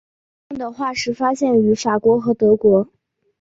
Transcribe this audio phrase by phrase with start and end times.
[0.49, 2.89] 它们的化石发现于法国和德国。